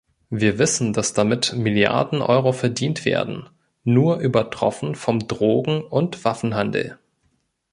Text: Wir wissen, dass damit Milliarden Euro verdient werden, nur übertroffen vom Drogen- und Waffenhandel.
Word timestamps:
Wir 0.31 0.57
wissen, 0.57 0.93
dass 0.93 1.13
damit 1.13 1.53
Milliarden 1.55 2.23
Euro 2.23 2.53
verdient 2.53 3.05
werden, 3.05 3.49
nur 3.83 4.17
übertroffen 4.17 4.95
vom 4.95 5.27
Drogen- 5.27 5.83
und 5.83 6.25
Waffenhandel. 6.25 6.97